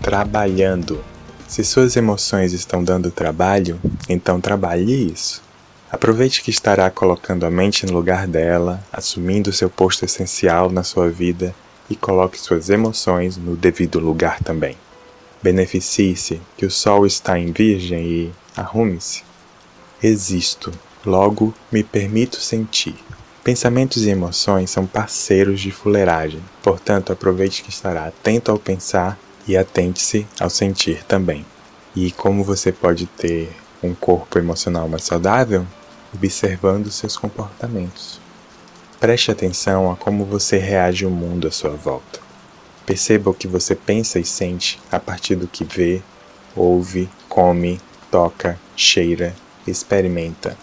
Trabalhando. 0.02 1.02
Se 1.48 1.64
suas 1.64 1.96
emoções 1.96 2.52
estão 2.52 2.84
dando 2.84 3.10
trabalho, 3.10 3.80
então 4.10 4.42
trabalhe 4.42 5.10
isso. 5.10 5.42
Aproveite 5.90 6.44
que 6.44 6.50
estará 6.50 6.92
colocando 6.92 7.46
a 7.46 7.50
mente 7.50 7.86
no 7.86 7.94
lugar 7.94 8.28
dela, 8.28 8.84
assumindo 8.92 9.54
seu 9.54 9.70
posto 9.70 10.04
essencial 10.04 10.70
na 10.70 10.84
sua 10.84 11.10
vida 11.10 11.56
e 11.90 11.96
coloque 11.96 12.38
suas 12.38 12.70
emoções 12.70 13.38
no 13.38 13.56
devido 13.56 14.00
lugar 14.00 14.40
também. 14.44 14.76
Beneficie-se 15.42 16.42
que 16.58 16.66
o 16.66 16.72
sol 16.72 17.06
está 17.06 17.40
em 17.40 17.54
Virgem 17.54 18.06
e 18.06 18.32
arrume-se. 18.54 19.24
Existo, 20.02 20.74
logo 21.06 21.54
me 21.72 21.84
permito 21.84 22.38
sentir. 22.38 22.96
Pensamentos 23.44 24.06
e 24.06 24.10
emoções 24.10 24.70
são 24.70 24.86
parceiros 24.86 25.60
de 25.60 25.70
fuleiragem, 25.70 26.42
portanto, 26.62 27.12
aproveite 27.12 27.62
que 27.62 27.70
estará 27.70 28.08
atento 28.08 28.50
ao 28.50 28.58
pensar 28.58 29.20
e 29.46 29.58
atente-se 29.58 30.26
ao 30.40 30.50
sentir 30.50 31.04
também. 31.04 31.46
E 31.96 32.12
como 32.12 32.44
você 32.44 32.72
pode 32.72 33.06
ter 33.06 33.52
um 33.84 33.94
corpo 33.94 34.40
emocional 34.40 34.88
mais 34.88 35.04
saudável? 35.04 35.68
Observando 36.14 36.90
seus 36.90 37.18
comportamentos. 37.18 38.22
Preste 39.00 39.32
atenção 39.32 39.92
a 39.92 39.98
como 39.98 40.24
você 40.24 40.58
reage 40.58 41.04
ao 41.04 41.12
mundo 41.12 41.48
à 41.48 41.52
sua 41.52 41.72
volta. 41.72 42.22
Perceba 42.86 43.30
o 43.30 43.34
que 43.34 43.48
você 43.48 43.76
pensa 43.76 44.20
e 44.20 44.26
sente 44.26 44.80
a 44.90 45.00
partir 45.00 45.36
do 45.36 45.48
que 45.48 45.66
vê, 45.66 46.02
ouve, 46.56 47.10
come, 47.28 47.80
toca, 48.10 48.58
cheira, 48.76 49.36
experimenta, 49.68 50.58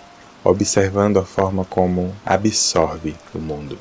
observando 0.45 1.19
a 1.19 1.25
forma 1.25 1.65
como 1.65 2.15
absorve 2.25 3.15
o 3.35 3.39
mundo. 3.39 3.79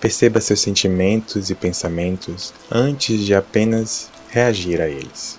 Perceba 0.00 0.40
seus 0.40 0.60
sentimentos 0.60 1.50
e 1.50 1.54
pensamentos 1.54 2.52
antes 2.70 3.20
de 3.20 3.34
apenas 3.34 4.10
reagir 4.30 4.80
a 4.80 4.88
eles. 4.88 5.38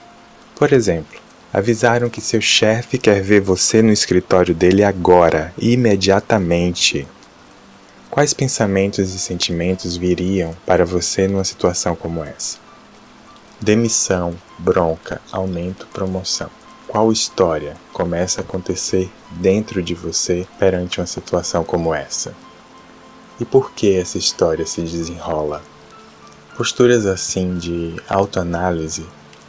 Por 0.56 0.72
exemplo, 0.72 1.20
avisaram 1.52 2.10
que 2.10 2.22
seu 2.22 2.40
chefe 2.40 2.98
quer 2.98 3.22
ver 3.22 3.42
você 3.42 3.82
no 3.82 3.92
escritório 3.92 4.56
dele 4.56 4.84
agora, 4.84 5.54
imediatamente. 5.58 7.08
Quais 8.10 8.34
pensamentos 8.34 9.14
e 9.14 9.20
sentimentos 9.20 9.98
viriam 9.98 10.56
para 10.66 10.86
você 10.86 11.28
numa 11.28 11.44
situação 11.44 11.96
como 11.96 12.24
essa? 12.24 12.58
Demissão, 13.60 14.36
bronca, 14.60 15.20
aumento, 15.32 15.88
promoção. 15.88 16.50
Qual 16.94 17.12
história 17.12 17.76
começa 17.92 18.40
a 18.40 18.44
acontecer 18.44 19.12
dentro 19.32 19.82
de 19.82 19.96
você 19.96 20.46
perante 20.60 21.00
uma 21.00 21.08
situação 21.08 21.64
como 21.64 21.92
essa? 21.92 22.36
E 23.40 23.46
por 23.46 23.72
que 23.72 23.98
essa 23.98 24.20
história 24.20 24.64
se 24.64 24.80
desenrola? 24.82 25.64
Posturas 26.56 27.08
assim 27.08 27.58
de 27.58 27.96
autoanálise 28.08 29.08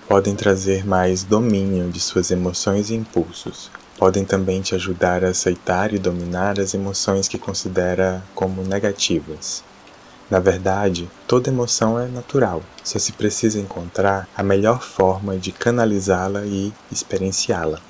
podem 0.08 0.34
trazer 0.34 0.86
mais 0.86 1.22
domínio 1.22 1.90
de 1.90 2.00
suas 2.00 2.30
emoções 2.30 2.88
e 2.88 2.94
impulsos, 2.94 3.70
podem 3.98 4.24
também 4.24 4.62
te 4.62 4.74
ajudar 4.74 5.22
a 5.22 5.28
aceitar 5.28 5.92
e 5.92 5.98
dominar 5.98 6.58
as 6.58 6.72
emoções 6.72 7.28
que 7.28 7.36
considera 7.36 8.24
como 8.34 8.62
negativas. 8.62 9.62
Na 10.30 10.38
verdade, 10.40 11.08
toda 11.28 11.50
emoção 11.50 11.98
é 11.98 12.06
natural, 12.06 12.62
só 12.82 12.98
se 12.98 13.12
precisa 13.12 13.60
encontrar 13.60 14.28
a 14.36 14.42
melhor 14.42 14.82
forma 14.82 15.36
de 15.36 15.52
canalizá-la 15.52 16.44
e 16.46 16.72
experienciá-la. 16.90 17.80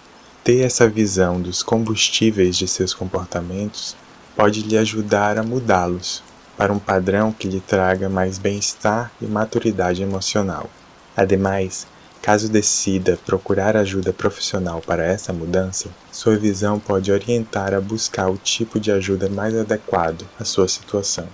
Ter 0.43 0.63
essa 0.63 0.89
visão 0.89 1.41
dos 1.41 1.63
combustíveis 1.63 2.57
de 2.57 2.67
seus 2.67 2.93
comportamentos 2.93 3.97
pode 4.37 4.63
lhe 4.63 4.77
ajudar 4.77 5.39
a 5.39 5.43
mudá-los 5.43 6.23
para 6.57 6.73
um 6.73 6.79
padrão 6.79 7.33
que 7.33 7.49
lhe 7.49 7.61
traga 7.61 8.09
mais 8.09 8.37
bem-estar 8.37 9.11
e 9.21 9.27
maturidade 9.27 10.03
emocional. 10.03 10.69
Ademais, 11.17 11.87
Caso 12.25 12.49
decida 12.49 13.19
procurar 13.27 13.77
ajuda 13.77 14.11
profissional 14.11 14.81
para 14.81 15.05
essa 15.05 15.31
mudança, 15.31 15.91
sua 16.11 16.39
visão 16.39 16.81
pode 16.81 17.13
orientar 17.13 17.75
a 17.75 17.83
buscar 17.83 18.31
o 18.31 18.39
tipo 18.39 18.81
de 18.81 18.91
ajuda 18.91 19.29
mais 19.29 19.55
adequado 19.55 20.27
à 20.41 20.43
sua 20.43 20.67
situação. 20.67 21.29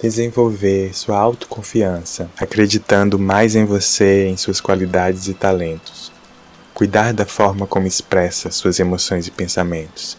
Desenvolver 0.00 0.94
sua 0.94 1.18
autoconfiança, 1.18 2.30
acreditando 2.38 3.18
mais 3.18 3.56
em 3.56 3.64
você, 3.64 4.28
em 4.28 4.36
suas 4.36 4.60
qualidades 4.60 5.26
e 5.26 5.34
talentos. 5.34 6.12
Cuidar 6.72 7.12
da 7.12 7.26
forma 7.26 7.66
como 7.66 7.86
expressa 7.86 8.50
suas 8.50 8.78
emoções 8.78 9.26
e 9.26 9.30
pensamentos. 9.30 10.16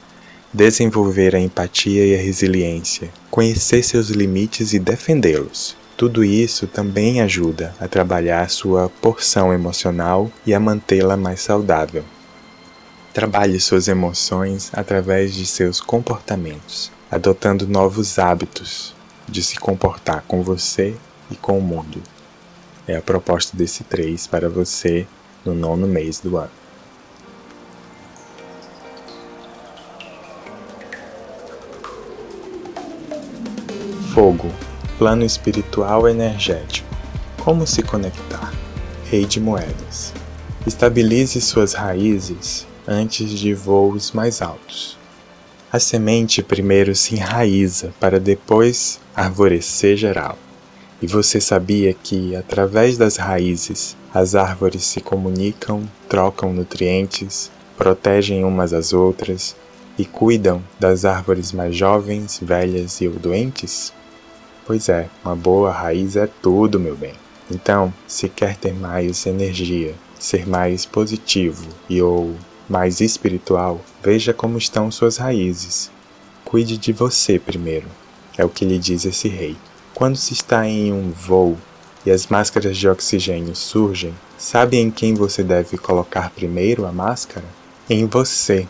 Desenvolver 0.51 1.35
a 1.35 1.39
empatia 1.39 2.05
e 2.05 2.13
a 2.13 2.21
resiliência. 2.21 3.09
Conhecer 3.31 3.81
seus 3.83 4.09
limites 4.09 4.73
e 4.73 4.79
defendê-los 4.79 5.77
tudo 5.99 6.23
isso 6.23 6.65
também 6.65 7.19
ajuda 7.19 7.75
a 7.77 7.85
trabalhar 7.85 8.49
sua 8.49 8.87
porção 9.01 9.53
emocional 9.53 10.31
e 10.45 10.53
a 10.53 10.59
mantê-la 10.59 11.17
mais 11.17 11.41
saudável. 11.41 12.05
Trabalhe 13.13 13.59
suas 13.59 13.89
emoções 13.89 14.71
através 14.71 15.33
de 15.33 15.45
seus 15.45 15.81
comportamentos, 15.81 16.89
adotando 17.11 17.67
novos 17.67 18.17
hábitos 18.17 18.95
de 19.29 19.43
se 19.43 19.57
comportar 19.57 20.23
com 20.27 20.41
você 20.41 20.95
e 21.31 21.35
com 21.35 21.57
o 21.57 21.61
mundo. 21.61 22.01
É 22.87 22.97
a 22.97 23.01
proposta 23.01 23.55
desse 23.55 23.83
três 23.83 24.27
para 24.27 24.49
você 24.49 25.07
no 25.45 25.53
nono 25.53 25.87
mês 25.87 26.19
do 26.19 26.37
ano. 26.37 26.49
Fogo, 34.13 34.51
plano 34.97 35.23
espiritual 35.23 36.09
energético. 36.09 36.89
Como 37.43 37.65
se 37.65 37.81
conectar? 37.81 38.51
Rei 39.05 39.25
de 39.25 39.39
moedas. 39.39 40.13
Estabilize 40.67 41.39
suas 41.39 41.73
raízes 41.73 42.67
antes 42.87 43.29
de 43.29 43.53
voos 43.53 44.11
mais 44.11 44.41
altos. 44.41 44.98
A 45.71 45.79
semente 45.79 46.41
primeiro 46.41 46.95
se 46.95 47.13
enraiza 47.13 47.93
para 47.99 48.19
depois 48.19 48.99
arvorecer 49.15 49.95
geral. 49.95 50.35
E 50.99 51.05
você 51.05 51.39
sabia 51.39 51.93
que, 51.93 52.35
através 52.35 52.97
das 52.97 53.17
raízes, 53.17 53.95
as 54.11 54.33
árvores 54.33 54.83
se 54.83 54.99
comunicam, 54.99 55.83
trocam 56.09 56.51
nutrientes, 56.51 57.51
protegem 57.77 58.43
umas 58.43 58.73
às 58.73 58.93
outras 58.93 59.55
e 59.95 60.05
cuidam 60.05 60.63
das 60.79 61.05
árvores 61.05 61.51
mais 61.51 61.75
jovens, 61.75 62.39
velhas 62.41 62.99
e 62.99 63.07
ou 63.07 63.13
doentes? 63.13 63.93
Pois 64.65 64.89
é, 64.89 65.07
uma 65.23 65.35
boa 65.35 65.71
raiz 65.71 66.15
é 66.15 66.27
tudo, 66.41 66.79
meu 66.79 66.95
bem. 66.95 67.13
Então, 67.51 67.93
se 68.07 68.27
quer 68.27 68.57
ter 68.57 68.73
mais 68.73 69.25
energia, 69.27 69.93
ser 70.17 70.47
mais 70.47 70.85
positivo 70.85 71.67
e 71.87 72.01
ou 72.01 72.35
mais 72.69 73.01
espiritual, 73.01 73.81
veja 74.03 74.33
como 74.33 74.57
estão 74.57 74.91
suas 74.91 75.17
raízes. 75.17 75.89
Cuide 76.45 76.77
de 76.77 76.93
você 76.93 77.39
primeiro, 77.39 77.87
é 78.37 78.45
o 78.45 78.49
que 78.49 78.63
lhe 78.63 78.77
diz 78.77 79.05
esse 79.05 79.27
rei. 79.27 79.57
Quando 79.93 80.15
se 80.15 80.33
está 80.33 80.65
em 80.67 80.93
um 80.93 81.11
voo 81.11 81.57
e 82.05 82.11
as 82.11 82.27
máscaras 82.27 82.77
de 82.77 82.87
oxigênio 82.87 83.55
surgem, 83.55 84.13
sabe 84.37 84.77
em 84.77 84.89
quem 84.89 85.13
você 85.13 85.43
deve 85.43 85.77
colocar 85.77 86.29
primeiro 86.29 86.85
a 86.85 86.91
máscara? 86.91 87.45
Em 87.89 88.05
você. 88.05 88.67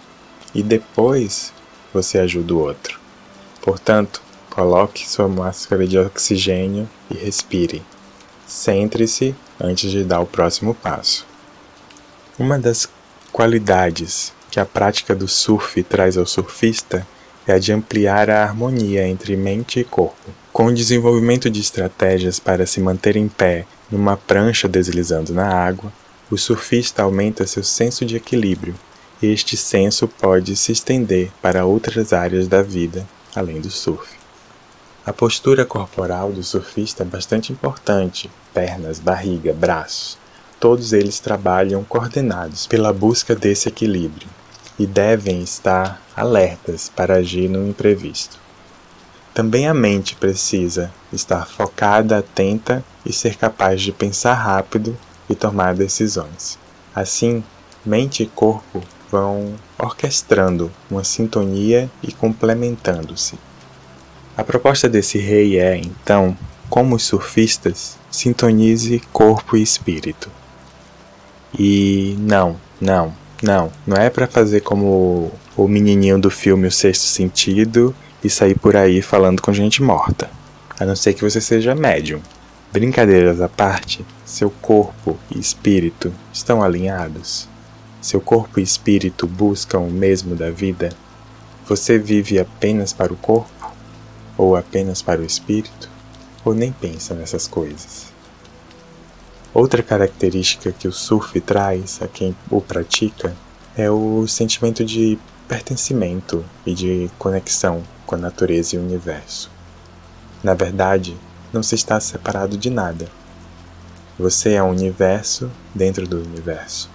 E 0.55 0.63
depois 0.63 1.53
você 1.93 2.17
ajuda 2.17 2.53
o 2.53 2.59
outro. 2.59 2.99
Portanto, 3.61 4.21
coloque 4.49 5.07
sua 5.07 5.27
máscara 5.27 5.85
de 5.85 5.99
oxigênio 5.99 6.89
e 7.11 7.13
respire. 7.13 7.83
Centre-se 8.47 9.35
antes 9.59 9.91
de 9.91 10.03
dar 10.03 10.21
o 10.21 10.25
próximo 10.25 10.73
passo. 10.73 11.27
Uma 12.39 12.57
das 12.57 12.89
qualidades 13.31 14.33
que 14.51 14.59
a 14.59 14.65
prática 14.65 15.15
do 15.15 15.27
surf 15.27 15.81
traz 15.83 16.17
ao 16.17 16.25
surfista 16.25 17.07
é 17.47 17.53
a 17.53 17.59
de 17.59 17.71
ampliar 17.71 18.29
a 18.29 18.43
harmonia 18.43 19.07
entre 19.07 19.35
mente 19.35 19.79
e 19.79 19.83
corpo. 19.83 20.29
Com 20.51 20.65
o 20.65 20.73
desenvolvimento 20.73 21.49
de 21.49 21.59
estratégias 21.59 22.39
para 22.39 22.65
se 22.65 22.79
manter 22.79 23.15
em 23.15 23.27
pé 23.27 23.65
numa 23.89 24.17
prancha 24.17 24.67
deslizando 24.67 25.33
na 25.33 25.47
água, 25.47 25.91
o 26.29 26.37
surfista 26.37 27.03
aumenta 27.03 27.47
seu 27.47 27.63
senso 27.63 28.05
de 28.05 28.15
equilíbrio, 28.15 28.75
e 29.21 29.27
este 29.27 29.57
senso 29.57 30.07
pode 30.07 30.55
se 30.55 30.71
estender 30.71 31.31
para 31.41 31.65
outras 31.65 32.13
áreas 32.13 32.47
da 32.47 32.61
vida 32.61 33.07
além 33.35 33.61
do 33.61 33.69
surf. 33.69 34.13
A 35.05 35.13
postura 35.13 35.65
corporal 35.65 36.31
do 36.31 36.43
surfista 36.43 37.03
é 37.03 37.05
bastante 37.05 37.51
importante: 37.51 38.29
pernas, 38.53 38.99
barriga, 38.99 39.53
braços 39.53 40.17
todos 40.59 40.93
eles 40.93 41.19
trabalham 41.19 41.83
coordenados 41.83 42.67
pela 42.67 42.91
busca 42.91 43.33
desse 43.35 43.69
equilíbrio 43.69 44.27
e 44.77 44.85
devem 44.85 45.41
estar 45.41 46.01
alertas 46.15 46.91
para 46.93 47.15
agir 47.15 47.49
no 47.49 47.67
imprevisto. 47.67 48.37
Também 49.33 49.67
a 49.67 49.73
mente 49.73 50.15
precisa 50.15 50.91
estar 51.13 51.45
focada, 51.47 52.17
atenta 52.17 52.83
e 53.05 53.13
ser 53.13 53.35
capaz 53.35 53.81
de 53.81 53.91
pensar 53.91 54.33
rápido 54.33 54.97
e 55.29 55.35
tomar 55.35 55.75
decisões. 55.75 56.59
Assim, 56.93 57.43
mente 57.85 58.23
e 58.23 58.25
corpo 58.25 58.81
vão 59.09 59.55
orquestrando 59.77 60.71
uma 60.89 61.03
sintonia 61.03 61.89
e 62.03 62.11
complementando-se. 62.11 63.39
A 64.35 64.43
proposta 64.43 64.89
desse 64.89 65.17
rei 65.17 65.57
é, 65.59 65.77
então, 65.77 66.37
como 66.69 66.95
os 66.95 67.03
surfistas, 67.03 67.97
sintonize 68.11 69.01
corpo 69.11 69.55
e 69.55 69.61
espírito. 69.61 70.29
E 71.57 72.15
não, 72.19 72.55
não, 72.79 73.13
não, 73.41 73.71
não 73.85 73.97
é 73.97 74.09
para 74.09 74.27
fazer 74.27 74.61
como 74.61 75.31
o 75.55 75.67
menininho 75.67 76.19
do 76.19 76.29
filme 76.29 76.67
O 76.67 76.71
Sexto 76.71 77.03
Sentido 77.03 77.95
e 78.23 78.29
sair 78.29 78.57
por 78.57 78.75
aí 78.75 79.01
falando 79.01 79.41
com 79.41 79.53
gente 79.53 79.81
morta. 79.81 80.29
A 80.79 80.85
não 80.85 80.95
ser 80.95 81.13
que 81.13 81.23
você 81.23 81.41
seja 81.41 81.75
médium. 81.75 82.21
Brincadeiras 82.71 83.41
à 83.41 83.49
parte, 83.49 84.05
seu 84.23 84.49
corpo 84.49 85.17
e 85.33 85.39
espírito 85.39 86.13
estão 86.31 86.61
alinhados? 86.61 87.47
Seu 88.01 88.21
corpo 88.21 88.59
e 88.59 88.63
espírito 88.63 89.25
buscam 89.25 89.79
o 89.79 89.91
mesmo 89.91 90.35
da 90.35 90.51
vida? 90.51 90.89
Você 91.67 91.97
vive 91.97 92.39
apenas 92.39 92.93
para 92.93 93.11
o 93.11 93.17
corpo? 93.17 93.73
Ou 94.37 94.55
apenas 94.55 95.01
para 95.01 95.19
o 95.19 95.25
espírito? 95.25 95.89
Ou 96.45 96.53
nem 96.53 96.71
pensa 96.71 97.13
nessas 97.13 97.47
coisas? 97.47 98.08
Outra 99.59 99.83
característica 99.83 100.71
que 100.71 100.87
o 100.87 100.91
surf 100.93 101.37
traz 101.41 101.99
a 102.01 102.07
quem 102.07 102.33
o 102.49 102.61
pratica 102.61 103.35
é 103.75 103.91
o 103.91 104.25
sentimento 104.25 104.85
de 104.85 105.19
pertencimento 105.49 106.45
e 106.65 106.73
de 106.73 107.11
conexão 107.19 107.83
com 108.05 108.15
a 108.15 108.17
natureza 108.17 108.77
e 108.77 108.79
o 108.79 108.81
universo. 108.81 109.51
Na 110.41 110.53
verdade, 110.53 111.17
não 111.51 111.61
se 111.61 111.75
está 111.75 111.99
separado 111.99 112.57
de 112.57 112.69
nada. 112.69 113.09
Você 114.17 114.53
é 114.53 114.63
um 114.63 114.69
universo 114.69 115.51
dentro 115.75 116.07
do 116.07 116.21
universo. 116.21 116.89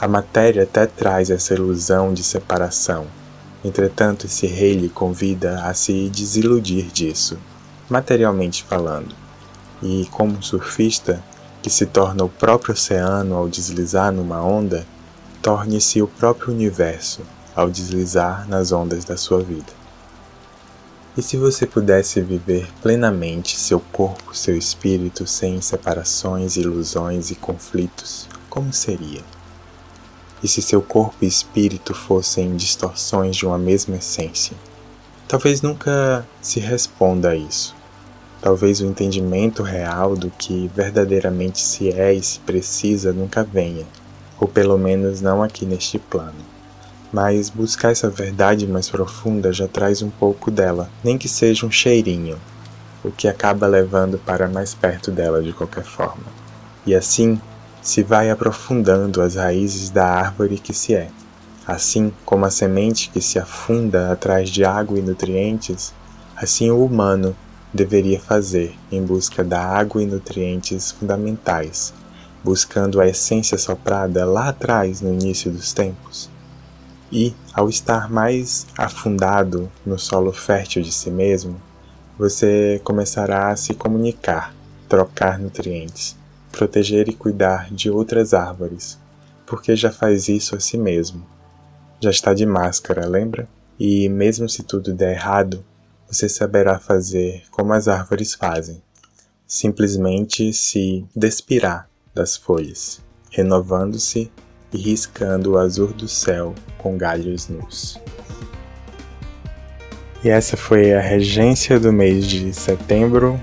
A 0.00 0.08
matéria 0.08 0.62
até 0.62 0.86
traz 0.86 1.28
essa 1.28 1.52
ilusão 1.52 2.14
de 2.14 2.24
separação. 2.24 3.06
Entretanto, 3.62 4.24
esse 4.24 4.46
rei 4.46 4.72
lhe 4.72 4.88
convida 4.88 5.62
a 5.64 5.74
se 5.74 6.08
desiludir 6.08 6.86
disso, 6.86 7.36
materialmente 7.90 8.64
falando. 8.64 9.14
E 9.82 10.08
como 10.10 10.42
surfista, 10.42 11.22
que 11.62 11.70
se 11.70 11.86
torna 11.86 12.24
o 12.24 12.28
próprio 12.28 12.74
oceano 12.74 13.36
ao 13.36 13.48
deslizar 13.48 14.12
numa 14.12 14.42
onda, 14.42 14.86
torne-se 15.42 16.00
o 16.02 16.08
próprio 16.08 16.52
universo 16.52 17.22
ao 17.54 17.68
deslizar 17.68 18.48
nas 18.48 18.70
ondas 18.72 19.04
da 19.04 19.16
sua 19.16 19.40
vida. 19.40 19.72
E 21.16 21.22
se 21.22 21.36
você 21.36 21.66
pudesse 21.66 22.20
viver 22.20 22.68
plenamente 22.80 23.58
seu 23.58 23.80
corpo, 23.80 24.36
seu 24.36 24.56
espírito 24.56 25.26
sem 25.26 25.60
separações, 25.60 26.56
ilusões 26.56 27.32
e 27.32 27.34
conflitos, 27.34 28.28
como 28.48 28.72
seria? 28.72 29.22
E 30.40 30.46
se 30.46 30.62
seu 30.62 30.80
corpo 30.80 31.16
e 31.22 31.26
espírito 31.26 31.92
fossem 31.92 32.56
distorções 32.56 33.34
de 33.34 33.44
uma 33.44 33.58
mesma 33.58 33.96
essência? 33.96 34.56
Talvez 35.26 35.60
nunca 35.60 36.24
se 36.40 36.60
responda 36.60 37.30
a 37.30 37.36
isso, 37.36 37.74
Talvez 38.40 38.80
o 38.80 38.86
entendimento 38.86 39.62
real 39.62 40.14
do 40.14 40.30
que 40.30 40.70
verdadeiramente 40.74 41.60
se 41.60 41.90
é 41.90 42.12
e 42.12 42.22
se 42.22 42.38
precisa 42.40 43.12
nunca 43.12 43.42
venha, 43.42 43.84
ou 44.38 44.46
pelo 44.46 44.78
menos 44.78 45.20
não 45.20 45.42
aqui 45.42 45.66
neste 45.66 45.98
plano. 45.98 46.46
Mas 47.12 47.50
buscar 47.50 47.90
essa 47.90 48.08
verdade 48.08 48.66
mais 48.66 48.88
profunda 48.88 49.52
já 49.52 49.66
traz 49.66 50.02
um 50.02 50.10
pouco 50.10 50.50
dela, 50.50 50.88
nem 51.02 51.18
que 51.18 51.28
seja 51.28 51.66
um 51.66 51.70
cheirinho, 51.70 52.38
o 53.02 53.10
que 53.10 53.26
acaba 53.26 53.66
levando 53.66 54.18
para 54.18 54.46
mais 54.46 54.74
perto 54.74 55.10
dela 55.10 55.42
de 55.42 55.52
qualquer 55.52 55.84
forma. 55.84 56.24
E 56.86 56.94
assim 56.94 57.40
se 57.82 58.02
vai 58.02 58.30
aprofundando 58.30 59.22
as 59.22 59.34
raízes 59.34 59.90
da 59.90 60.06
árvore 60.06 60.58
que 60.58 60.72
se 60.72 60.94
é. 60.94 61.08
Assim 61.66 62.12
como 62.24 62.44
a 62.44 62.50
semente 62.50 63.10
que 63.10 63.20
se 63.20 63.38
afunda 63.38 64.12
atrás 64.12 64.48
de 64.48 64.64
água 64.64 64.98
e 64.98 65.02
nutrientes, 65.02 65.92
assim 66.36 66.70
o 66.70 66.84
humano 66.84 67.34
deveria 67.72 68.18
fazer 68.18 68.74
em 68.90 69.02
busca 69.02 69.44
da 69.44 69.62
água 69.62 70.02
e 70.02 70.06
nutrientes 70.06 70.90
fundamentais, 70.90 71.92
buscando 72.42 73.00
a 73.00 73.06
essência 73.06 73.58
soprada 73.58 74.24
lá 74.24 74.48
atrás 74.48 75.00
no 75.00 75.12
início 75.12 75.50
dos 75.50 75.72
tempos. 75.72 76.30
E, 77.10 77.34
ao 77.52 77.68
estar 77.68 78.10
mais 78.10 78.66
afundado 78.76 79.70
no 79.84 79.98
solo 79.98 80.32
fértil 80.32 80.82
de 80.82 80.92
si 80.92 81.10
mesmo, 81.10 81.60
você 82.18 82.80
começará 82.84 83.48
a 83.48 83.56
se 83.56 83.74
comunicar, 83.74 84.54
trocar 84.88 85.38
nutrientes, 85.38 86.16
proteger 86.52 87.08
e 87.08 87.14
cuidar 87.14 87.70
de 87.70 87.90
outras 87.90 88.34
árvores, 88.34 88.98
porque 89.46 89.76
já 89.76 89.90
faz 89.90 90.28
isso 90.28 90.54
a 90.56 90.60
si 90.60 90.76
mesmo. 90.76 91.24
Já 92.00 92.10
está 92.10 92.34
de 92.34 92.44
máscara, 92.44 93.06
lembra? 93.06 93.48
E 93.78 94.08
mesmo 94.08 94.48
se 94.48 94.62
tudo 94.62 94.92
der 94.92 95.12
errado, 95.12 95.64
você 96.10 96.26
saberá 96.28 96.78
fazer 96.78 97.42
como 97.50 97.74
as 97.74 97.86
árvores 97.86 98.32
fazem, 98.32 98.82
simplesmente 99.46 100.52
se 100.54 101.04
despirar 101.14 101.88
das 102.14 102.34
folhas, 102.34 103.00
renovando-se 103.30 104.32
e 104.72 104.78
riscando 104.78 105.52
o 105.52 105.58
azul 105.58 105.88
do 105.88 106.08
céu 106.08 106.54
com 106.78 106.96
galhos 106.96 107.48
nus. 107.48 108.00
E 110.24 110.30
essa 110.30 110.56
foi 110.56 110.94
a 110.94 111.00
regência 111.00 111.78
do 111.78 111.92
mês 111.92 112.26
de 112.26 112.52
setembro. 112.54 113.38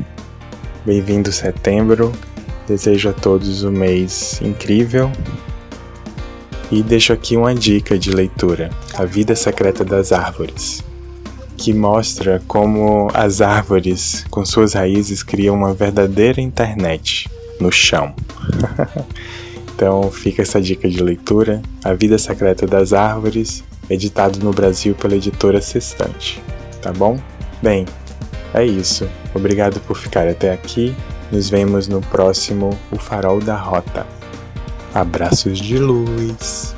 Bem-vindo 0.86 1.32
setembro. 1.32 2.12
Desejo 2.68 3.10
a 3.10 3.14
todos 3.14 3.64
um 3.64 3.72
mês 3.72 4.42
incrível. 4.42 5.12
E 6.72 6.82
deixo 6.82 7.14
aqui 7.14 7.38
uma 7.38 7.54
dica 7.54 7.98
de 7.98 8.12
leitura: 8.12 8.72
A 8.96 9.06
Vida 9.06 9.36
Secreta 9.36 9.86
das 9.86 10.12
Árvores, 10.12 10.84
que 11.58 11.74
mostra 11.74 12.42
como 12.48 13.10
as 13.14 13.42
árvores, 13.42 14.26
com 14.30 14.46
suas 14.46 14.74
raízes, 14.74 15.24
criam 15.24 15.56
uma 15.56 15.74
verdadeira 15.74 16.42
internet 16.42 17.30
no 17.60 17.72
chão. 17.72 18.14
então 19.74 20.12
fica 20.12 20.42
essa 20.42 20.62
dica 20.62 20.90
de 20.90 21.02
leitura: 21.02 21.62
A 21.84 21.94
Vida 21.94 22.18
Secreta 22.18 22.68
das 22.68 22.94
Árvores, 22.94 23.64
editado 23.90 24.40
no 24.40 24.52
Brasil 24.52 24.96
pela 24.96 25.16
editora 25.16 25.62
Sextante. 25.62 26.42
Tá 26.82 26.92
bom? 26.92 27.20
Bem, 27.62 27.86
é 28.54 28.66
isso. 28.66 29.08
Obrigado 29.34 29.80
por 29.82 29.98
ficar 29.98 30.28
até 30.28 30.52
aqui. 30.52 30.96
Nos 31.32 31.50
vemos 31.50 31.88
no 31.88 32.02
próximo 32.02 32.78
O 32.92 32.98
Farol 32.98 33.40
da 33.40 33.56
Rota. 33.56 34.06
Abraços 34.94 35.60
de 35.60 35.78
luz. 35.78 36.76